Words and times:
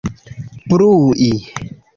brui 0.69 1.29